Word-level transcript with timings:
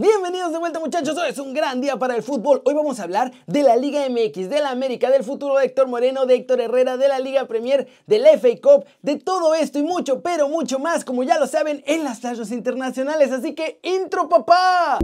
Bienvenidos 0.00 0.52
de 0.52 0.58
vuelta 0.58 0.78
muchachos, 0.78 1.18
hoy 1.18 1.30
es 1.30 1.40
un 1.40 1.52
gran 1.52 1.80
día 1.80 1.96
para 1.96 2.14
el 2.14 2.22
fútbol. 2.22 2.62
Hoy 2.64 2.72
vamos 2.72 3.00
a 3.00 3.02
hablar 3.02 3.32
de 3.48 3.64
la 3.64 3.74
Liga 3.74 4.08
MX, 4.08 4.48
de 4.48 4.60
la 4.60 4.70
América, 4.70 5.10
del 5.10 5.24
futuro 5.24 5.56
de 5.56 5.64
Héctor 5.64 5.88
Moreno, 5.88 6.24
de 6.24 6.36
Héctor 6.36 6.60
Herrera, 6.60 6.96
de 6.96 7.08
la 7.08 7.18
Liga 7.18 7.46
Premier, 7.46 7.88
del 8.06 8.24
FA 8.38 8.48
Cup, 8.62 8.84
de 9.02 9.16
todo 9.16 9.56
esto 9.56 9.80
y 9.80 9.82
mucho, 9.82 10.22
pero 10.22 10.48
mucho 10.48 10.78
más, 10.78 11.04
como 11.04 11.24
ya 11.24 11.40
lo 11.40 11.48
saben, 11.48 11.82
en 11.84 12.04
las 12.04 12.20
tallos 12.20 12.52
internacionales. 12.52 13.32
Así 13.32 13.56
que, 13.56 13.80
intro 13.82 14.28
papá. 14.28 15.00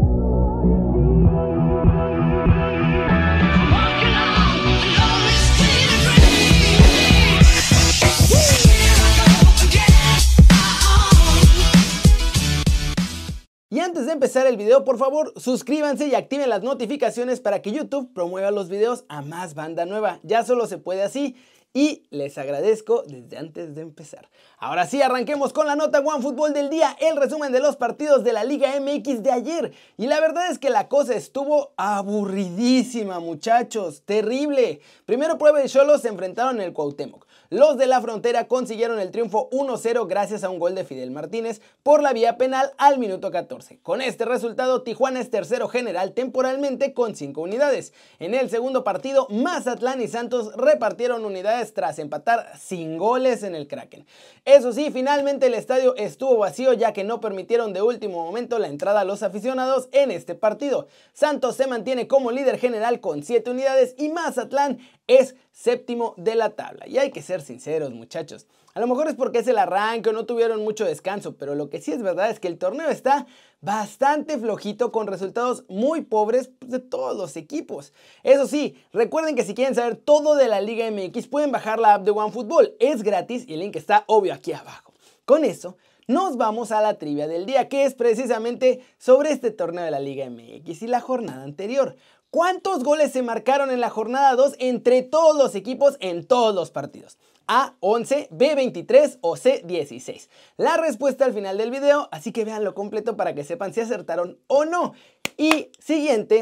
Empezar 14.15 14.47
el 14.47 14.57
video, 14.57 14.85
por 14.85 14.97
favor, 14.97 15.33
suscríbanse 15.37 16.07
y 16.07 16.15
activen 16.15 16.49
las 16.49 16.63
notificaciones 16.63 17.41
para 17.41 17.61
que 17.61 17.73
YouTube 17.73 18.13
promueva 18.15 18.51
los 18.51 18.69
videos 18.69 19.05
a 19.09 19.23
más 19.23 19.55
banda 19.55 19.85
nueva. 19.85 20.21
Ya 20.23 20.45
solo 20.45 20.67
se 20.67 20.79
puede 20.79 21.03
así 21.03 21.37
y 21.77 22.05
les 22.11 22.39
agradezco 22.39 23.03
desde 23.03 23.37
antes 23.37 23.75
de 23.75 23.83
empezar. 23.83 24.31
Ahora 24.59 24.87
sí, 24.87 25.03
arranquemos 25.03 25.53
con 25.53 25.67
la 25.67 25.75
nota 25.75 25.99
One 25.99 26.23
Fútbol 26.23 26.55
del 26.55 26.71
día, 26.71 26.97
el 27.01 27.17
resumen 27.17 27.51
de 27.51 27.59
los 27.59 27.75
partidos 27.75 28.23
de 28.23 28.33
la 28.33 28.45
Liga 28.45 28.69
MX 28.81 29.25
de 29.25 29.33
ayer. 29.33 29.73
Y 29.97 30.07
la 30.07 30.21
verdad 30.21 30.51
es 30.51 30.61
que 30.61 30.71
la 30.71 30.89
cosa 30.89 31.17
estuvo 31.17 31.73
aburridísima, 31.77 33.19
muchachos, 33.19 34.03
terrible. 34.05 34.81
Primero 35.05 35.37
Prueba 35.37 35.65
y 35.65 35.69
Cholos 35.69 36.03
se 36.03 36.09
enfrentaron 36.09 36.61
en 36.61 36.69
el 36.69 36.73
Cuauhtémoc. 36.73 37.24
Los 37.51 37.77
de 37.77 37.87
la 37.87 38.01
frontera 38.01 38.49
consiguieron 38.49 38.99
el 38.99 39.11
triunfo 39.11 39.51
1-0 39.51 40.07
gracias 40.09 40.45
a 40.45 40.49
un 40.49 40.59
gol 40.59 40.75
de 40.75 40.85
Fidel 40.85 41.11
Martínez 41.11 41.61
por 41.83 42.03
la 42.03 42.15
vía 42.15 42.39
penal 42.39 42.73
al 42.79 42.99
minuto 42.99 43.31
14. 43.31 43.81
Con 43.83 44.01
este 44.01 44.25
resultado, 44.25 44.83
Tijuana 44.83 45.21
es 45.21 45.29
tercero 45.29 45.69
general 45.69 46.13
temporalmente 46.13 46.95
con 46.95 47.15
5 47.15 47.39
unidades. 47.43 47.93
En 48.19 48.33
el 48.33 48.49
segundo 48.49 48.83
partido, 48.83 49.29
Mazatlán 49.29 50.01
y 50.01 50.09
Santos 50.09 50.55
repartieron 50.57 51.27
unidades 51.27 51.75
tras 51.75 51.99
empatar 51.99 52.51
sin 52.59 52.97
goles 52.97 53.43
en 53.43 53.55
el 53.55 53.69
Kraken. 53.69 54.07
Eso 54.47 54.73
sí, 54.73 54.91
finalmente 54.91 55.47
el 55.47 55.55
estadio 55.55 55.95
estuvo 55.97 56.39
vacío 56.39 56.73
ya 56.73 56.95
que 56.95 57.05
no 57.05 57.21
permitieron 57.21 57.75
de 57.75 57.83
último 57.83 58.25
momento 58.25 58.59
la 58.59 58.69
entrada 58.69 59.01
a 59.01 59.05
los 59.05 59.23
aficionados 59.23 59.89
en 59.93 60.11
este 60.11 60.35
partido. 60.35 60.89
Santos 61.13 61.57
se 61.57 61.67
mantiene 61.67 62.09
como 62.09 62.31
líder 62.31 62.59
general 62.59 63.01
con 63.01 63.23
7 63.23 63.51
unidades 63.51 63.95
y 63.99 64.09
Mazatlán 64.09 64.79
es 65.07 65.35
séptimo 65.53 66.15
de 66.17 66.35
la 66.35 66.51
tabla. 66.51 66.87
Y 66.89 66.99
hay 66.99 67.11
que 67.11 67.23
ser 67.23 67.43
sinceros, 67.43 67.93
muchachos. 67.93 68.47
A 68.75 68.81
lo 68.81 68.89
mejor 68.89 69.07
es 69.07 69.15
porque 69.15 69.39
es 69.39 69.47
el 69.47 69.59
arranque 69.59 70.11
o 70.11 70.13
no 70.13 70.27
tuvieron 70.27 70.65
mucho 70.65 70.85
descanso, 70.85 71.37
pero 71.37 71.55
lo 71.55 71.71
que 71.71 71.81
sí 71.81 71.93
es 71.93 72.03
verdad 72.03 72.31
es 72.31 72.41
que 72.41 72.49
el 72.49 72.59
torneo 72.59 72.89
está 72.89 73.27
bastante 73.61 74.37
flojito 74.37 74.91
con 74.91 75.07
resultados 75.07 75.65
muy 75.69 76.01
pobres 76.01 76.51
de 76.61 76.81
todos 76.81 77.17
los 77.17 77.37
equipos. 77.37 77.93
Eso 78.25 78.49
sí, 78.49 78.77
recuerden 78.93 79.37
que 79.37 79.45
si 79.45 79.55
quieren 79.55 79.77
saber 79.77 79.97
todo 79.97 80.35
de 80.35 80.49
la 80.49 80.61
Liga 80.61 80.91
MX 80.91 81.29
pueden 81.29 81.53
bajar 81.53 81.79
la 81.79 81.95
app 81.95 82.05
de 82.05 82.11
OneFootball. 82.11 82.75
Es 82.81 83.05
gratis 83.05 83.45
y 83.47 83.55
el 83.55 83.61
link 83.61 83.77
está 83.77 84.03
obvio 84.09 84.35
aquí 84.35 84.53
abajo. 84.53 84.93
Con 85.25 85.45
eso, 85.45 85.77
nos 86.09 86.37
vamos 86.37 86.73
a 86.73 86.83
la 86.83 86.99
trivia 86.99 87.29
del 87.29 87.47
día, 87.47 87.69
que 87.69 87.85
es 87.85 87.95
precisamente 87.95 88.81
sobre 88.99 89.31
este 89.31 89.53
torneo 89.53 89.85
de 89.85 89.91
la 89.91 90.01
Liga 90.01 90.29
MX 90.29 90.83
y 90.83 90.87
la 90.89 91.01
jornada 91.01 91.45
anterior. 91.45 91.97
¿Cuántos 92.35 92.83
goles 92.83 93.13
se 93.13 93.23
marcaron 93.23 93.71
en 93.71 93.79
la 93.79 93.91
jornada 93.91 94.35
2 94.35 94.57
entre 94.59 95.03
todos 95.03 95.37
los 95.37 95.55
equipos 95.55 95.97
en 96.01 96.27
todos 96.27 96.53
los 96.53 96.73
partidos? 96.73 97.17
A 97.47 97.75
11, 97.79 98.27
B 98.33 98.57
23 98.57 99.19
o 99.21 99.37
C 99.37 99.63
16. 99.65 100.29
La 100.57 100.77
respuesta 100.77 101.25
al 101.27 101.33
final 101.33 101.59
del 101.59 101.71
video, 101.71 102.09
así 102.11 102.33
que 102.33 102.45
veanlo 102.45 102.75
completo 102.75 103.17
para 103.17 103.37
que 103.37 103.45
sepan 103.45 103.73
si 103.73 103.83
acertaron 103.83 104.37
o 104.49 104.65
no. 104.65 104.95
Y 105.37 105.69
siguiente 105.79 106.41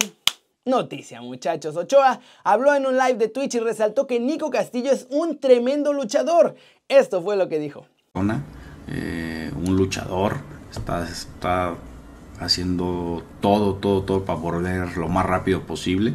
noticia, 0.65 1.21
muchachos. 1.21 1.77
Ochoa 1.77 2.21
habló 2.43 2.75
en 2.75 2.87
un 2.87 2.97
live 2.97 3.17
de 3.17 3.29
Twitch 3.29 3.57
y 3.57 3.59
resaltó 3.59 4.07
que 4.07 4.19
Nico 4.19 4.49
Castillo 4.49 4.93
es 4.93 5.07
un 5.11 5.41
tremendo 5.41 5.93
luchador. 5.93 6.55
Esto 6.89 7.21
fue 7.21 7.37
lo 7.37 7.51
que 7.51 7.59
dijo. 7.59 7.85
Eh, 8.89 9.53
un 9.55 9.77
luchador, 9.77 10.39
está, 10.71 11.07
está 11.07 11.77
haciendo 12.43 13.23
todo, 13.41 13.75
todo, 13.75 14.03
todo 14.03 14.25
para 14.25 14.39
volver 14.39 14.97
lo 14.97 15.09
más 15.09 15.27
rápido 15.27 15.63
posible. 15.63 16.15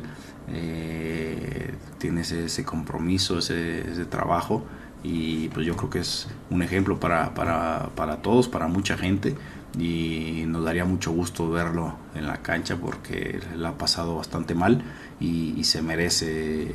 Eh, 0.50 1.74
tiene 1.98 2.22
ese, 2.22 2.64
compromiso, 2.64 3.40
ese, 3.40 4.06
trabajo 4.10 4.64
y 5.04 5.50
pues 5.50 5.66
yo 5.66 5.76
creo 5.76 5.90
que 5.90 6.00
es 6.00 6.28
un 6.50 6.62
ejemplo 6.62 7.00
para, 7.00 7.34
para, 7.34 8.18
todos, 8.22 8.48
para 8.48 8.68
mucha 8.68 8.98
gente 8.98 9.36
y 9.78 10.44
nos 10.48 10.64
daría 10.64 10.86
mucho 10.86 11.12
gusto 11.12 11.50
verlo 11.50 11.96
en 12.16 12.28
la 12.28 12.38
cancha 12.38 12.78
porque 12.78 13.42
él 13.54 13.66
ha 13.66 13.78
pasado 13.78 14.16
bastante 14.16 14.56
mal 14.56 14.84
y, 15.20 15.64
se 15.64 15.82
merece, 15.82 16.74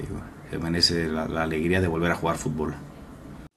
merece 0.60 1.08
la 1.08 1.42
alegría 1.42 1.80
de 1.80 1.88
volver 1.88 2.12
a 2.12 2.16
jugar 2.16 2.36
fútbol. 2.36 2.74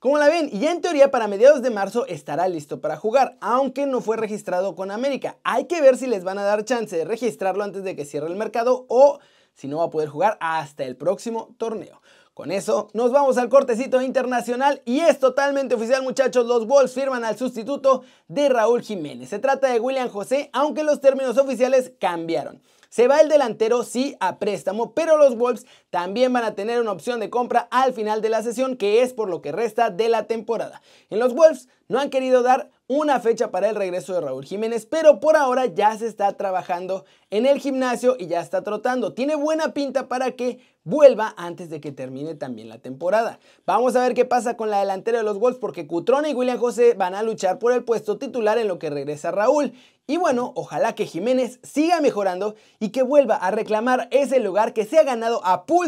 Como 0.05 0.19
la 0.19 0.27
ven, 0.27 0.51
ya 0.51 0.71
en 0.71 0.81
teoría 0.81 1.09
para 1.09 1.27
mediados 1.27 1.63
de 1.63 1.71
marzo 1.71 2.05
estará 2.05 2.47
listo 2.47 2.79
para 2.79 2.95
jugar, 2.95 3.37
aunque 3.41 3.87
no 3.87 4.01
fue 4.01 4.17
registrado 4.17 4.75
con 4.75 4.91
América. 4.91 5.39
Hay 5.43 5.65
que 5.65 5.81
ver 5.81 5.97
si 5.97 6.05
les 6.05 6.23
van 6.23 6.37
a 6.37 6.43
dar 6.43 6.63
chance 6.63 6.95
de 6.95 7.05
registrarlo 7.05 7.63
antes 7.63 7.83
de 7.83 7.95
que 7.95 8.05
cierre 8.05 8.27
el 8.27 8.35
mercado 8.35 8.85
o 8.87 9.17
si 9.55 9.67
no 9.67 9.79
va 9.79 9.85
a 9.85 9.89
poder 9.89 10.09
jugar 10.09 10.37
hasta 10.41 10.83
el 10.83 10.95
próximo 10.95 11.55
torneo. 11.57 12.03
Con 12.35 12.51
eso 12.51 12.89
nos 12.93 13.11
vamos 13.11 13.39
al 13.39 13.49
cortecito 13.49 13.99
internacional 13.99 14.83
y 14.85 14.99
es 14.99 15.17
totalmente 15.17 15.73
oficial 15.73 16.03
muchachos, 16.03 16.45
los 16.45 16.67
Wolves 16.67 16.93
firman 16.93 17.25
al 17.25 17.35
sustituto 17.35 18.03
de 18.27 18.47
Raúl 18.47 18.83
Jiménez. 18.83 19.29
Se 19.29 19.39
trata 19.39 19.71
de 19.73 19.79
William 19.79 20.09
José, 20.09 20.51
aunque 20.53 20.83
los 20.83 21.01
términos 21.01 21.39
oficiales 21.39 21.93
cambiaron. 21.99 22.61
Se 22.95 23.09
va 23.09 23.19
el 23.19 23.27
delantero, 23.27 23.83
sí, 23.83 24.15
a 24.21 24.39
préstamo, 24.39 24.93
pero 24.93 25.17
los 25.17 25.35
Wolves 25.35 25.65
también 25.95 26.33
van 26.33 26.43
a 26.43 26.55
tener 26.55 26.81
una 26.81 26.91
opción 26.91 27.21
de 27.21 27.29
compra 27.29 27.69
al 27.71 27.93
final 27.93 28.21
de 28.21 28.27
la 28.27 28.43
sesión, 28.43 28.75
que 28.75 29.01
es 29.01 29.13
por 29.13 29.29
lo 29.29 29.41
que 29.41 29.53
resta 29.53 29.91
de 29.91 30.09
la 30.09 30.23
temporada. 30.27 30.81
En 31.09 31.19
los 31.19 31.33
Wolves 31.33 31.69
no 31.87 31.99
han 31.99 32.09
querido 32.09 32.43
dar 32.43 32.69
una 32.87 33.21
fecha 33.21 33.49
para 33.49 33.69
el 33.69 33.75
regreso 33.75 34.13
de 34.13 34.19
Raúl 34.19 34.43
Jiménez, 34.43 34.85
pero 34.85 35.21
por 35.21 35.37
ahora 35.37 35.67
ya 35.67 35.97
se 35.97 36.07
está 36.07 36.33
trabajando 36.33 37.05
en 37.29 37.45
el 37.45 37.59
gimnasio 37.59 38.17
y 38.19 38.27
ya 38.27 38.41
está 38.41 38.61
trotando. 38.61 39.13
Tiene 39.13 39.35
buena 39.35 39.73
pinta 39.73 40.09
para 40.09 40.31
que 40.31 40.59
vuelva 40.83 41.33
antes 41.37 41.69
de 41.69 41.79
que 41.79 41.91
termine 41.91 42.35
también 42.35 42.69
la 42.69 42.79
temporada. 42.79 43.39
Vamos 43.65 43.95
a 43.95 44.01
ver 44.01 44.13
qué 44.13 44.25
pasa 44.25 44.57
con 44.57 44.69
la 44.69 44.79
delantera 44.79 45.19
de 45.19 45.23
los 45.23 45.39
Wolves 45.39 45.59
porque 45.59 45.87
Cutrone 45.87 46.29
y 46.29 46.33
William 46.33 46.59
José 46.59 46.93
van 46.93 47.15
a 47.15 47.23
luchar 47.23 47.57
por 47.57 47.71
el 47.71 47.83
puesto 47.83 48.17
titular 48.17 48.57
en 48.57 48.67
lo 48.67 48.79
que 48.79 48.89
regresa 48.89 49.31
Raúl. 49.31 49.73
Y 50.07 50.17
bueno, 50.17 50.51
ojalá 50.55 50.93
que 50.93 51.07
Jiménez 51.07 51.59
siga 51.63 51.99
mejorando 52.01 52.53
y 52.79 52.89
que 52.89 53.01
vuelva 53.01 53.35
a 53.35 53.49
reclamar 53.49 54.07
ese 54.11 54.39
lugar 54.39 54.73
que 54.73 54.85
se 54.85 54.99
ha 54.99 55.03
ganado 55.03 55.43
a 55.43 55.65
pulso 55.65 55.84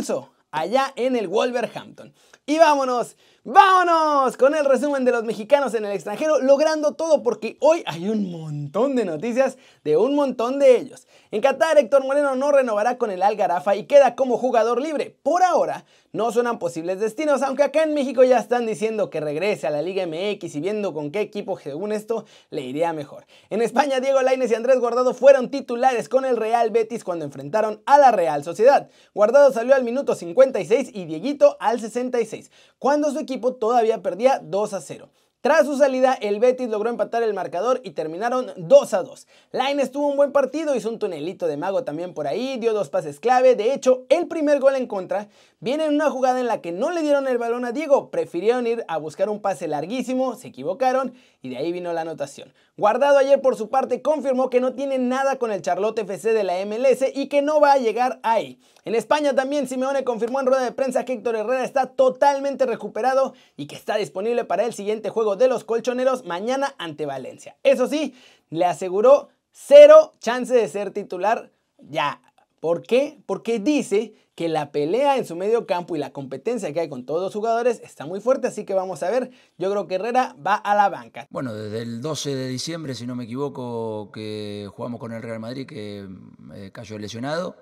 allá 0.51 0.93
en 0.95 1.15
el 1.15 1.27
Wolverhampton. 1.27 2.13
Y 2.45 2.57
vámonos, 2.59 3.17
vámonos 3.49 4.35
con 4.35 4.53
el 4.55 4.65
resumen 4.65 5.05
de 5.05 5.13
los 5.13 5.23
mexicanos 5.23 5.73
en 5.73 5.85
el 5.85 5.93
extranjero, 5.93 6.39
logrando 6.39 6.95
todo 6.95 7.23
porque 7.23 7.55
hoy 7.61 7.81
hay 7.85 8.09
un 8.09 8.29
montón 8.29 8.93
de 8.97 9.05
noticias 9.05 9.57
de 9.85 9.95
un 9.95 10.15
montón 10.15 10.59
de 10.59 10.77
ellos. 10.77 11.07
En 11.31 11.39
Qatar, 11.39 11.77
Héctor 11.77 12.03
Moreno 12.03 12.35
no 12.35 12.51
renovará 12.51 12.97
con 12.97 13.09
el 13.09 13.23
Algarafa 13.23 13.75
y 13.77 13.85
queda 13.85 14.15
como 14.15 14.37
jugador 14.37 14.81
libre. 14.81 15.17
Por 15.23 15.43
ahora, 15.43 15.85
no 16.13 16.31
suenan 16.31 16.57
posibles 16.57 16.99
destinos, 16.99 17.41
aunque 17.41 17.63
acá 17.63 17.83
en 17.83 17.93
México 17.93 18.23
ya 18.23 18.39
están 18.39 18.65
diciendo 18.65 19.09
que 19.09 19.19
regrese 19.19 19.67
a 19.67 19.69
la 19.69 19.81
Liga 19.81 20.05
MX 20.07 20.55
y 20.55 20.59
viendo 20.59 20.93
con 20.93 21.11
qué 21.11 21.21
equipo 21.21 21.59
según 21.59 21.91
esto 21.91 22.25
le 22.49 22.61
iría 22.61 22.91
mejor. 22.91 23.25
En 23.49 23.61
España, 23.61 23.99
Diego 23.99 24.21
Lainez 24.21 24.51
y 24.51 24.55
Andrés 24.55 24.79
Guardado 24.79 25.13
fueron 25.13 25.51
titulares 25.51 26.09
con 26.09 26.25
el 26.25 26.37
Real 26.37 26.71
Betis 26.71 27.03
cuando 27.03 27.23
enfrentaron 27.23 27.81
a 27.85 27.97
la 27.97 28.11
Real 28.11 28.43
Sociedad. 28.43 28.89
Guardado 29.13 29.51
salió 29.51 29.75
al 29.75 29.83
minuto 29.83 30.15
56 30.15 30.91
y 30.93 31.05
Dieguito 31.05 31.57
al 31.59 31.79
66, 31.79 32.51
cuando 32.79 33.11
su 33.11 33.19
equipo 33.19 33.36
todavía 33.39 34.01
perdía 34.01 34.39
2 34.43 34.73
a 34.73 34.81
0. 34.81 35.09
Tras 35.41 35.67
su 35.67 35.77
salida, 35.77 36.15
el 36.15 36.39
Betis 36.39 36.67
logró 36.67 36.89
empatar 36.89 37.21
el 37.21 37.35
marcador 37.35 37.79
y 37.83 37.91
terminaron 37.91 38.51
2 38.57 38.93
a 38.95 39.03
2. 39.03 39.27
Laines 39.51 39.91
tuvo 39.91 40.07
un 40.07 40.17
buen 40.17 40.31
partido, 40.31 40.75
hizo 40.75 40.89
un 40.89 40.97
tunelito 40.97 41.45
de 41.45 41.57
mago 41.57 41.83
también 41.83 42.15
por 42.15 42.25
ahí, 42.25 42.57
dio 42.57 42.73
dos 42.73 42.89
pases 42.89 43.19
clave. 43.19 43.55
De 43.55 43.71
hecho, 43.71 44.05
el 44.09 44.27
primer 44.27 44.59
gol 44.59 44.75
en 44.75 44.87
contra 44.87 45.29
viene 45.59 45.85
en 45.85 45.93
una 45.93 46.09
jugada 46.09 46.39
en 46.39 46.47
la 46.47 46.59
que 46.59 46.71
no 46.71 46.89
le 46.89 47.03
dieron 47.03 47.27
el 47.27 47.37
balón 47.37 47.65
a 47.65 47.71
Diego, 47.71 48.09
prefirieron 48.09 48.65
ir 48.65 48.83
a 48.87 48.97
buscar 48.97 49.29
un 49.29 49.39
pase 49.39 49.67
larguísimo, 49.67 50.35
se 50.35 50.47
equivocaron 50.47 51.13
y 51.43 51.49
de 51.49 51.57
ahí 51.57 51.71
vino 51.71 51.93
la 51.93 52.01
anotación. 52.01 52.51
Guardado 52.75 53.17
ayer 53.17 53.39
por 53.39 53.55
su 53.55 53.69
parte 53.69 54.01
confirmó 54.01 54.49
que 54.49 54.59
no 54.59 54.73
tiene 54.73 54.97
nada 54.97 55.37
con 55.37 55.51
el 55.51 55.61
Charlotte 55.61 55.99
FC 55.99 56.33
de 56.33 56.43
la 56.43 56.63
MLS 56.65 57.05
y 57.13 57.27
que 57.27 57.41
no 57.41 57.59
va 57.59 57.73
a 57.73 57.77
llegar 57.77 58.19
ahí. 58.23 58.59
En 58.85 58.95
España 58.95 59.33
también 59.33 59.67
Simeone 59.67 60.03
confirmó 60.03 60.39
en 60.39 60.45
rueda 60.45 60.63
de 60.63 60.71
prensa 60.71 61.03
que 61.03 61.13
Héctor 61.13 61.35
Herrera 61.35 61.63
está 61.63 61.87
totalmente 61.87 62.65
recuperado 62.65 63.33
y 63.55 63.67
que 63.67 63.75
está 63.75 63.97
disponible 63.97 64.45
para 64.45 64.63
el 64.63 64.73
siguiente 64.73 65.09
juego 65.09 65.26
de 65.35 65.47
los 65.47 65.63
colchoneros 65.63 66.25
mañana 66.25 66.73
ante 66.77 67.05
Valencia. 67.05 67.57
Eso 67.63 67.87
sí, 67.87 68.15
le 68.49 68.65
aseguró 68.65 69.29
cero 69.51 70.13
chance 70.19 70.53
de 70.53 70.67
ser 70.67 70.91
titular 70.91 71.51
ya 71.79 72.21
¿Por 72.59 72.81
qué? 72.81 73.21
Porque 73.25 73.59
dice 73.59 74.15
que 74.33 74.49
la 74.49 74.71
pelea 74.71 75.17
en 75.17 75.25
su 75.25 75.35
medio 75.35 75.65
campo 75.65 75.95
y 75.95 75.99
la 75.99 76.11
competencia 76.11 76.73
que 76.73 76.79
hay 76.79 76.89
con 76.89 77.05
todos 77.05 77.21
los 77.21 77.33
jugadores 77.33 77.79
está 77.83 78.05
muy 78.05 78.19
fuerte, 78.19 78.47
así 78.47 78.65
que 78.65 78.73
vamos 78.73 79.03
a 79.03 79.11
ver. 79.11 79.31
Yo 79.57 79.69
creo 79.69 79.87
que 79.87 79.95
Herrera 79.95 80.35
va 80.45 80.55
a 80.55 80.75
la 80.75 80.89
banca. 80.89 81.27
Bueno, 81.29 81.53
desde 81.53 81.81
el 81.81 82.01
12 82.01 82.35
de 82.35 82.47
diciembre, 82.47 82.95
si 82.95 83.05
no 83.05 83.15
me 83.15 83.25
equivoco, 83.25 84.11
que 84.11 84.67
jugamos 84.75 84.99
con 84.99 85.13
el 85.13 85.21
Real 85.21 85.39
Madrid, 85.39 85.67
que 85.67 86.07
eh, 86.55 86.71
cayó 86.73 86.97
lesionado. 86.97 87.55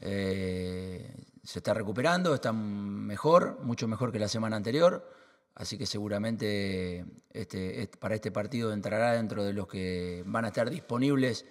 Eh, 0.00 1.14
se 1.44 1.60
está 1.60 1.72
recuperando, 1.72 2.34
está 2.34 2.52
mejor, 2.52 3.60
mucho 3.62 3.86
mejor 3.86 4.10
que 4.10 4.18
la 4.18 4.28
semana 4.28 4.56
anterior. 4.56 5.08
Así 5.56 5.78
que 5.78 5.86
seguramente 5.86 7.06
este, 7.30 7.88
para 7.98 8.14
este 8.14 8.30
partido 8.30 8.74
entrará 8.74 9.12
dentro 9.12 9.42
de 9.42 9.54
los 9.54 9.66
que 9.66 10.22
van 10.26 10.44
a 10.44 10.48
estar 10.48 10.68
disponibles 10.68 11.46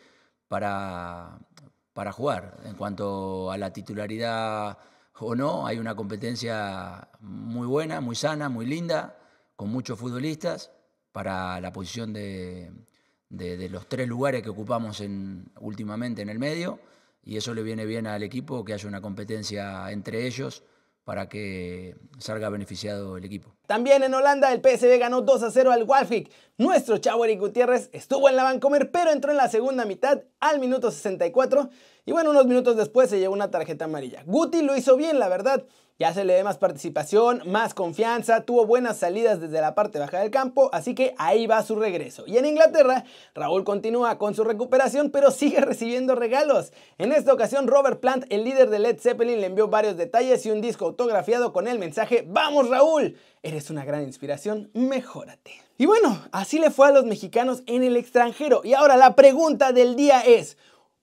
para, 0.47 1.39
para 1.91 2.11
jugar. 2.11 2.59
En 2.65 2.75
cuanto 2.75 3.51
a 3.51 3.57
la 3.57 3.73
titularidad 3.73 4.77
o 5.19 5.33
no, 5.33 5.65
hay 5.65 5.79
una 5.79 5.95
competencia 5.95 7.09
muy 7.19 7.65
buena, 7.65 7.99
muy 7.99 8.15
sana, 8.15 8.47
muy 8.47 8.67
linda, 8.67 9.17
con 9.55 9.69
muchos 9.71 9.97
futbolistas 9.97 10.69
para 11.11 11.59
la 11.59 11.73
posición 11.73 12.13
de, 12.13 12.71
los 13.31 13.89
tres 13.89 14.07
lugares 14.07 14.43
que 14.43 14.49
ocupamos 14.49 15.01
en, 15.01 15.51
últimamente 15.59 16.21
en 16.21 16.29
el 16.29 16.37
medio. 16.37 16.79
Y 17.23 17.37
eso 17.37 17.55
le 17.55 17.63
viene 17.63 17.87
bien 17.87 18.05
al 18.05 18.21
equipo 18.21 18.63
que 18.63 18.73
haya 18.73 18.87
una 18.87 19.01
competencia 19.01 19.89
entre 19.91 20.27
ellos 20.27 20.63
para 21.05 21.29
que 21.29 21.95
salga 22.17 22.49
beneficiado 22.49 23.15
el 23.15 23.23
equipo. 23.23 23.55
También 23.67 24.03
en 24.03 24.13
Holanda 24.13 24.51
el 24.51 24.59
PSV 24.59 24.97
ganó 24.99 25.21
2 25.21 25.43
a 25.43 25.51
0 25.51 25.71
al 25.71 25.83
Walfik. 25.83 26.31
Nuestro 26.57 26.97
chavo 26.97 27.25
Gutiérrez 27.37 27.89
estuvo 27.93 28.27
en 28.27 28.35
la 28.35 28.43
Vancomer, 28.43 28.91
pero 28.91 29.11
entró 29.11 29.31
en 29.31 29.37
la 29.37 29.47
segunda 29.47 29.85
mitad 29.85 30.23
al 30.39 30.59
minuto 30.59 30.89
64 30.91 31.69
y 32.05 32.11
bueno, 32.11 32.31
unos 32.31 32.47
minutos 32.47 32.75
después 32.75 33.09
se 33.09 33.19
llevó 33.19 33.33
una 33.33 33.51
tarjeta 33.51 33.85
amarilla. 33.85 34.23
Guti 34.25 34.63
lo 34.63 34.75
hizo 34.75 34.97
bien, 34.97 35.19
la 35.19 35.29
verdad. 35.29 35.63
Ya 35.97 36.13
se 36.13 36.25
le 36.25 36.33
dé 36.33 36.43
más 36.43 36.57
participación, 36.57 37.41
más 37.45 37.73
confianza, 37.73 38.41
tuvo 38.41 38.65
buenas 38.65 38.97
salidas 38.97 39.39
desde 39.39 39.61
la 39.61 39.75
parte 39.75 39.97
baja 39.97 40.19
del 40.19 40.29
campo, 40.29 40.69
así 40.73 40.93
que 40.93 41.15
ahí 41.17 41.47
va 41.47 41.63
su 41.63 41.77
regreso. 41.77 42.25
Y 42.27 42.37
en 42.37 42.45
Inglaterra, 42.45 43.05
Raúl 43.33 43.63
continúa 43.63 44.17
con 44.17 44.35
su 44.35 44.43
recuperación, 44.43 45.09
pero 45.09 45.31
sigue 45.31 45.61
recibiendo 45.61 46.13
regalos. 46.13 46.73
En 46.97 47.13
esta 47.13 47.31
ocasión, 47.31 47.67
Robert 47.67 48.01
Plant, 48.01 48.25
el 48.27 48.43
líder 48.43 48.69
de 48.69 48.79
Led 48.79 48.99
Zeppelin, 48.99 49.39
le 49.39 49.47
envió 49.47 49.69
varios 49.69 49.95
detalles 49.95 50.45
y 50.45 50.51
un 50.51 50.59
disco 50.59 50.83
autografiado 50.83 51.53
con 51.53 51.65
el 51.65 51.79
mensaje, 51.79 52.25
¡Vamos 52.27 52.67
Raúl! 52.69 53.15
Eres 53.41 53.69
una 53.69 53.85
gran 53.85 54.03
inspiración, 54.03 54.69
mejórate. 54.73 55.51
Y 55.77 55.85
bueno, 55.85 56.21
así 56.33 56.59
le 56.59 56.71
fue 56.71 56.87
a 56.87 56.91
los 56.91 57.05
mexicanos 57.05 57.63
en 57.67 57.83
el 57.83 57.95
extranjero. 57.95 58.59
Y 58.65 58.73
ahora 58.73 58.97
la 58.97 59.15
pregunta 59.15 59.71
del 59.71 59.95
día 59.95 60.19
es, 60.19 60.57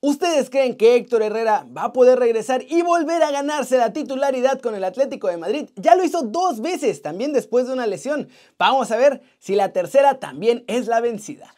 ¿Ustedes 0.05 0.51
creen 0.51 0.77
que 0.77 0.97
Héctor 0.97 1.23
Herrera 1.23 1.65
va 1.77 1.85
a 1.85 1.93
poder 1.93 2.19
regresar 2.19 2.65
y 2.69 2.83
volver 2.83 3.23
a 3.23 3.31
ganarse 3.31 3.77
la 3.77 3.93
titularidad 3.93 4.61
con 4.61 4.75
el 4.75 4.83
Atlético 4.83 5.29
de 5.29 5.37
Madrid? 5.37 5.69
Ya 5.77 5.95
lo 5.95 6.03
hizo 6.03 6.23
dos 6.23 6.61
veces, 6.61 7.03
también 7.03 7.33
después 7.33 7.69
de 7.69 7.73
una 7.73 7.87
lesión. 7.87 8.29
Vamos 8.59 8.91
a 8.91 8.97
ver 8.97 9.23
si 9.39 9.55
la 9.55 9.73
tercera 9.73 10.19
también 10.19 10.65
es 10.67 10.89
la 10.89 11.01
vencida. 11.01 11.55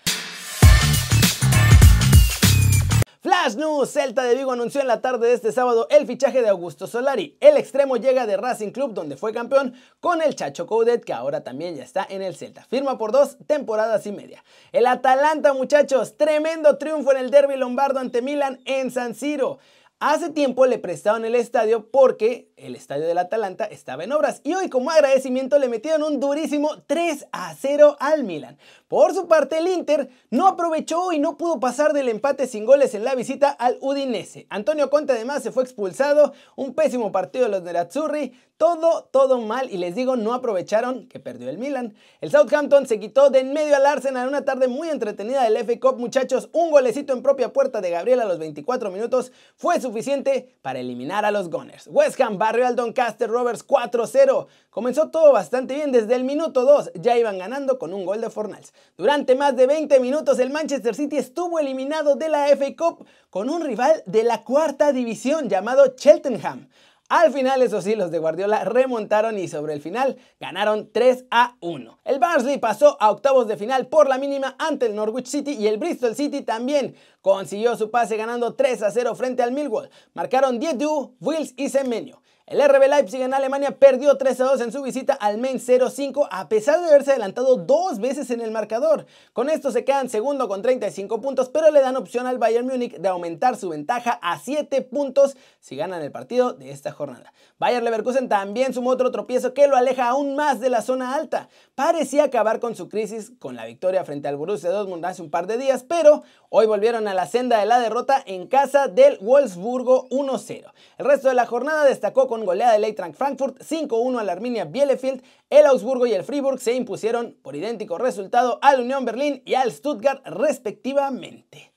Flash 3.25 3.57
News, 3.57 3.91
Celta 3.91 4.23
de 4.23 4.35
Vigo 4.35 4.53
anunció 4.53 4.83
en 4.83 4.87
la 4.87 5.01
tarde 5.01 5.29
de 5.29 5.33
este 5.33 5.51
sábado 5.51 5.87
el 5.89 6.07
fichaje 6.07 6.43
de 6.43 6.51
Augusto 6.51 6.87
Solari. 6.87 7.39
El 7.41 7.57
extremo 7.57 7.97
llega 7.97 8.27
de 8.27 8.37
Racing 8.37 8.71
Club 8.71 8.93
donde 8.93 9.17
fue 9.17 9.33
campeón 9.33 9.73
con 9.99 10.21
el 10.21 10.37
Chacho 10.37 10.67
Coudet 10.67 11.03
que 11.03 11.15
ahora 11.15 11.43
también 11.43 11.75
ya 11.75 11.85
está 11.85 12.07
en 12.11 12.21
el 12.21 12.37
Celta. 12.37 12.65
Firma 12.65 12.99
por 12.99 13.13
dos 13.13 13.39
temporadas 13.47 14.07
y 14.07 14.13
media. 14.13 14.45
El 14.73 14.87
Atalanta 14.87 15.55
muchachos, 15.55 16.19
tremendo 16.19 16.77
triunfo 16.77 17.13
en 17.13 17.17
el 17.17 17.31
derby 17.31 17.57
lombardo 17.57 17.99
ante 17.99 18.21
Milan 18.21 18.61
en 18.67 18.91
San 18.91 19.15
Siro. 19.15 19.59
Hace 20.01 20.31
tiempo 20.31 20.67
le 20.67 20.79
prestaron 20.79 21.25
el 21.25 21.37
estadio 21.37 21.89
porque 21.91 22.53
el 22.57 22.75
estadio 22.75 23.07
del 23.07 23.17
Atalanta 23.17 23.65
estaba 23.65 24.03
en 24.03 24.13
obras 24.13 24.41
y 24.43 24.53
hoy 24.53 24.69
como 24.69 24.91
agradecimiento 24.91 25.59
le 25.59 25.69
metieron 25.69 26.03
un 26.03 26.19
durísimo 26.19 26.83
3 26.87 27.29
a 27.31 27.55
0 27.55 27.97
al 28.01 28.25
Milan. 28.25 28.59
Por 28.89 29.15
su 29.15 29.29
parte 29.29 29.59
el 29.59 29.69
Inter 29.69 30.11
no 30.31 30.49
aprovechó 30.49 31.13
y 31.13 31.21
no 31.21 31.37
pudo 31.39 31.61
pasar 31.61 31.93
del 31.93 32.09
empate 32.09 32.49
sin 32.49 32.65
goles 32.67 32.95
en 32.95 33.05
la 33.05 33.15
visita 33.15 33.51
al 33.51 33.79
Udinese. 33.81 34.47
Antonio 34.51 34.91
Conte 34.91 35.13
además 35.13 35.45
se 35.45 35.53
fue 35.53 35.63
expulsado, 35.63 36.33
un 36.57 36.75
pésimo 36.75 37.13
partido 37.13 37.45
de 37.45 37.53
los 37.53 37.63
Nerazzurri, 37.63 38.33
todo, 38.57 39.09
todo 39.11 39.41
mal 39.41 39.71
y 39.71 39.79
les 39.79 39.95
digo, 39.95 40.17
no 40.17 40.33
aprovecharon 40.33 41.09
que 41.09 41.21
perdió 41.21 41.49
el 41.51 41.59
Milan. 41.59 41.95
El 42.21 42.31
Southampton 42.31 42.87
se 42.87 43.01
quitó 43.01 43.31
de 43.31 43.41
en 43.41 43.53
medio 43.53 43.77
al 43.77 43.85
Arsenal 43.85 44.29
una 44.29 44.45
tarde 44.45 44.69
muy 44.69 44.89
entretenida 44.89 45.43
del 45.43 45.57
FA 45.59 45.81
Cup, 45.81 45.99
muchachos. 45.99 46.49
Un 46.53 46.71
golecito 46.71 47.13
en 47.13 47.23
propia 47.23 47.53
puerta 47.53 47.81
de 47.81 47.91
Gabriel 47.91 48.21
a 48.21 48.25
los 48.25 48.39
24 48.39 48.91
minutos 48.91 49.33
fue 49.57 49.81
suficiente 49.81 50.57
para 50.63 50.79
eliminar 50.79 51.25
a 51.25 51.31
los 51.31 51.51
Gunners. 51.51 51.89
West 51.89 52.21
Ham 52.21 52.39
barrió 52.39 52.67
al 52.67 52.77
Doncaster 52.77 53.29
Rovers 53.29 53.67
4-0. 53.67 54.47
Comenzó 54.71 55.11
todo 55.11 55.33
bastante 55.33 55.75
bien 55.75 55.93
desde 55.93 56.15
el 56.15 56.25
minuto 56.25 56.65
2, 56.65 56.93
ya 56.95 57.17
iban 57.17 57.39
ganando 57.39 57.79
con 57.79 57.93
un 57.93 58.05
gol 58.05 58.21
de 58.21 58.31
Fornals. 58.31 58.73
Durante 58.97 59.35
más 59.35 59.57
de 59.57 59.67
20 59.67 60.01
minutos 60.01 60.39
el 60.39 60.51
Manchester 60.51 60.95
City 60.95 61.17
estuvo 61.17 61.59
eliminado 61.59 62.17
de 62.17 62.29
la 62.29 62.47
FA 62.57 62.75
Cup 62.77 63.07
con 63.31 63.51
un 63.51 63.63
rival 63.63 64.03
de 64.07 64.25
la 64.25 64.43
cuarta 64.43 64.93
división 64.93 65.49
llamado 65.49 65.95
Cheltenham. 65.97 66.69
Al 67.11 67.33
final, 67.33 67.61
eso 67.61 67.83
sí, 67.83 67.97
los 67.97 68.11
de 68.11 68.19
Guardiola 68.19 68.65
remontaron 68.65 69.39
y 69.39 69.47
sobre 69.47 69.75
el 69.75 69.83
final 69.83 70.17
ganaron 70.41 70.91
3 70.91 71.27
a 71.31 71.57
1. 71.61 71.99
El 72.03 72.19
Barnsley 72.19 72.57
pasó 72.59 72.97
a 72.99 73.11
octavos 73.11 73.47
de 73.47 73.59
final 73.59 73.89
por 73.89 74.09
la 74.09 74.17
mínima 74.17 74.57
ante 74.59 74.87
el 74.87 74.95
Norwich 74.95 75.27
City 75.27 75.53
y 75.53 75.67
el 75.67 75.77
Bristol 75.77 76.15
City 76.15 76.41
también 76.41 76.97
consiguió 77.21 77.77
su 77.77 77.91
pase 77.91 78.17
ganando 78.17 78.55
3 78.55 78.83
a 78.85 78.91
0 78.91 79.15
frente 79.17 79.43
al 79.43 79.53
Millwall. 79.53 79.91
Marcaron 80.15 80.59
Diedu, 80.59 81.15
Wills 81.21 81.53
y 81.59 81.69
Semenyo. 81.69 82.23
El 82.47 82.63
RB 82.63 82.89
Leipzig 82.91 83.23
en 83.23 83.33
Alemania 83.33 83.79
perdió 83.79 84.19
3 84.19 84.39
a 84.43 84.45
2 84.45 84.61
en 84.61 84.71
su 84.71 84.83
visita 84.83 85.15
al 85.15 85.39
Mainz 85.39 85.65
05 85.65 86.29
a 86.31 86.47
pesar 86.51 86.79
de 86.79 86.89
haberse 86.89 87.13
adelantado 87.13 87.57
dos 87.57 88.01
veces 88.01 88.31
en 88.31 88.43
el 88.43 88.51
marcador. 88.51 89.07
Con 89.33 89.49
esto 89.49 89.71
se 89.71 89.83
quedan 89.83 90.11
segundo 90.11 90.47
con 90.47 90.61
35 90.61 91.23
puntos, 91.23 91.49
pero 91.49 91.71
le 91.71 91.81
dan 91.81 91.97
opción 91.97 92.27
al 92.27 92.37
Bayern 92.37 92.67
Múnich 92.67 92.99
de 92.99 93.09
aumentar 93.09 93.57
su 93.57 93.71
ventaja 93.71 94.19
a 94.21 94.39
7 94.39 94.83
puntos 94.83 95.39
si 95.59 95.77
ganan 95.77 96.03
el 96.03 96.13
partido 96.13 96.53
de 96.53 96.71
esta 96.71 96.93
jornada. 96.93 97.33
Bayern 97.59 97.83
Leverkusen 97.83 98.29
también 98.29 98.75
sumó 98.75 98.91
otro 98.91 99.11
tropiezo 99.11 99.55
que 99.55 99.67
lo 99.67 99.77
aleja 99.79 100.09
aún 100.11 100.37
más 100.37 100.61
de 100.61 100.69
la 100.69 100.83
zona 100.83 101.15
alta. 101.15 101.49
Parecía 101.75 102.25
acabar 102.25 102.61
con 102.61 102.77
su 102.77 102.91
crisis 102.91 103.33
con 103.39 103.57
la 103.57 103.65
victoria 103.65 104.05
frente 104.05 104.29
al 104.29 104.37
Borussia 104.37 104.69
Dortmund 104.69 105.07
hace 105.07 105.23
un 105.23 105.31
par 105.31 105.47
de 105.47 105.57
días, 105.57 105.83
pero 105.83 106.25
hoy 106.51 106.67
volvieron 106.67 107.09
a 107.09 107.15
la 107.15 107.27
senda 107.27 107.59
de 107.59 107.65
la 107.65 107.81
derrota 107.81 108.23
en 108.27 108.49
casa 108.49 108.89
del 108.89 109.17
Wolfsburgo 109.23 110.11
1-0. 110.11 110.71
El 110.99 111.07
resto 111.07 111.29
de 111.29 111.35
la 111.35 111.47
jornada 111.47 111.85
destacó 111.85 112.29
con 112.29 112.34
goleada 112.43 112.73
del 112.73 112.85
Eintracht 112.85 113.15
Frankfurt 113.15 113.61
5-1 113.61 114.19
al 114.19 114.29
Arminia 114.29 114.65
Bielefeld, 114.65 115.23
el 115.51 115.67
Augsburgo 115.67 116.07
y 116.07 116.15
el 116.15 116.25
Fribourg 116.25 116.59
se 116.61 116.75
impusieron 116.75 117.39
por 117.43 117.55
idéntico 117.55 117.99
resultado 117.99 118.59
al 118.63 118.81
Unión 118.81 119.05
Berlín 119.05 119.43
y 119.45 119.55
al 119.55 119.71
Stuttgart 119.71 120.27
respectivamente. 120.27 121.73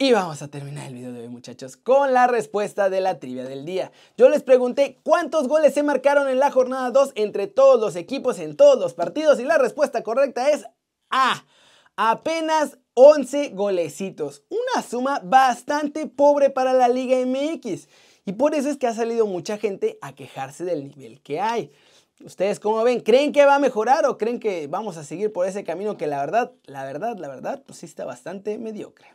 Y 0.00 0.12
vamos 0.12 0.42
a 0.42 0.48
terminar 0.48 0.86
el 0.86 0.94
video 0.94 1.12
de 1.12 1.22
hoy 1.22 1.28
muchachos 1.28 1.76
con 1.76 2.12
la 2.14 2.28
respuesta 2.28 2.88
de 2.88 3.00
la 3.00 3.18
trivia 3.18 3.42
del 3.42 3.64
día. 3.64 3.90
Yo 4.16 4.28
les 4.28 4.44
pregunté 4.44 5.00
cuántos 5.02 5.48
goles 5.48 5.74
se 5.74 5.82
marcaron 5.82 6.28
en 6.28 6.38
la 6.38 6.52
jornada 6.52 6.92
2 6.92 7.12
entre 7.16 7.48
todos 7.48 7.80
los 7.80 7.96
equipos 7.96 8.38
en 8.38 8.56
todos 8.56 8.78
los 8.78 8.94
partidos 8.94 9.40
y 9.40 9.44
la 9.44 9.58
respuesta 9.58 10.04
correcta 10.04 10.50
es 10.50 10.66
A. 11.10 11.44
Apenas 11.96 12.78
11 12.94 13.48
golecitos. 13.50 14.44
Una 14.50 14.82
suma 14.82 15.20
bastante 15.24 16.06
pobre 16.06 16.50
para 16.50 16.74
la 16.74 16.86
Liga 16.86 17.16
MX. 17.26 17.88
Y 18.28 18.34
por 18.34 18.54
eso 18.54 18.68
es 18.68 18.76
que 18.76 18.86
ha 18.86 18.92
salido 18.92 19.26
mucha 19.26 19.56
gente 19.56 19.96
a 20.02 20.14
quejarse 20.14 20.62
del 20.62 20.86
nivel 20.86 21.18
que 21.22 21.40
hay. 21.40 21.72
¿Ustedes 22.22 22.60
cómo 22.60 22.84
ven? 22.84 23.00
¿Creen 23.00 23.32
que 23.32 23.46
va 23.46 23.54
a 23.54 23.58
mejorar 23.58 24.04
o 24.04 24.18
creen 24.18 24.38
que 24.38 24.66
vamos 24.66 24.98
a 24.98 25.04
seguir 25.04 25.32
por 25.32 25.48
ese 25.48 25.64
camino 25.64 25.96
que 25.96 26.06
la 26.06 26.20
verdad, 26.20 26.52
la 26.66 26.84
verdad, 26.84 27.16
la 27.16 27.28
verdad, 27.28 27.62
pues 27.64 27.78
sí 27.78 27.86
está 27.86 28.04
bastante 28.04 28.58
mediocre? 28.58 29.06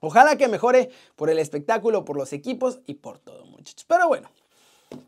Ojalá 0.00 0.36
que 0.36 0.48
mejore 0.48 0.90
por 1.16 1.30
el 1.30 1.38
espectáculo, 1.38 2.04
por 2.04 2.18
los 2.18 2.34
equipos 2.34 2.80
y 2.84 2.96
por 2.96 3.18
todo, 3.18 3.46
muchachos. 3.46 3.86
Pero 3.88 4.06
bueno, 4.06 4.28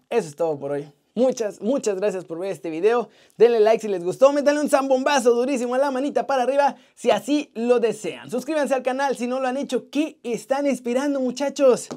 eso 0.09 0.27
es 0.27 0.35
todo 0.35 0.59
por 0.59 0.71
hoy. 0.71 0.91
Muchas, 1.15 1.61
muchas 1.61 1.97
gracias 1.97 2.25
por 2.25 2.39
ver 2.39 2.51
este 2.51 2.71
video. 2.71 3.11
Denle 3.37 3.61
like 3.61 3.83
si 3.83 3.89
les 3.89 4.03
gustó. 4.03 4.33
Métanle 4.33 4.63
un 4.63 4.71
zambombazo 4.71 5.35
durísimo 5.35 5.75
a 5.75 5.79
la 5.79 5.91
manita 5.91 6.27
para 6.27 6.45
arriba 6.45 6.77
si 6.95 7.11
así 7.11 7.51
lo 7.53 7.79
desean. 7.79 8.31
Suscríbanse 8.31 8.73
al 8.73 8.83
canal 8.83 9.19
si 9.19 9.27
no 9.27 9.39
lo 9.39 9.49
han 9.49 9.59
hecho. 9.59 9.91
¿Qué 9.91 10.17
están 10.23 10.65
esperando, 10.65 11.21
muchachos? 11.21 11.91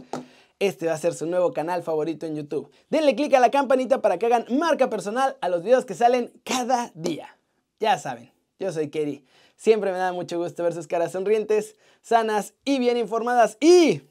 Este 0.61 0.85
va 0.85 0.93
a 0.93 0.97
ser 0.97 1.15
su 1.15 1.25
nuevo 1.25 1.51
canal 1.53 1.81
favorito 1.81 2.27
en 2.27 2.35
YouTube. 2.35 2.69
Denle 2.89 3.15
click 3.15 3.33
a 3.33 3.39
la 3.39 3.49
campanita 3.49 3.99
para 3.99 4.19
que 4.19 4.27
hagan 4.27 4.45
marca 4.51 4.91
personal 4.91 5.35
a 5.41 5.49
los 5.49 5.63
videos 5.63 5.85
que 5.85 5.95
salen 5.95 6.31
cada 6.43 6.91
día. 6.93 7.35
Ya 7.79 7.97
saben, 7.97 8.31
yo 8.59 8.71
soy 8.71 8.91
Kerry. 8.91 9.25
Siempre 9.55 9.91
me 9.91 9.97
da 9.97 10.13
mucho 10.13 10.37
gusto 10.37 10.61
ver 10.61 10.73
sus 10.73 10.85
caras 10.85 11.13
sonrientes, 11.13 11.75
sanas 12.03 12.53
y 12.63 12.77
bien 12.77 12.95
informadas. 12.97 13.57
Y 13.59 14.03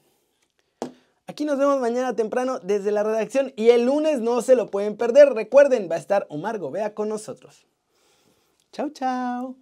aquí 1.25 1.45
nos 1.45 1.57
vemos 1.57 1.79
mañana 1.79 2.17
temprano 2.17 2.59
desde 2.59 2.91
la 2.91 3.03
redacción 3.03 3.53
y 3.55 3.69
el 3.69 3.85
lunes 3.85 4.19
no 4.19 4.41
se 4.41 4.55
lo 4.55 4.69
pueden 4.69 4.97
perder. 4.97 5.29
Recuerden, 5.33 5.89
va 5.89 5.95
a 5.95 5.99
estar 5.99 6.27
Omar 6.29 6.59
Gobea 6.59 6.93
con 6.93 7.07
nosotros. 7.07 7.65
Chao, 8.73 8.89
chao. 8.89 9.55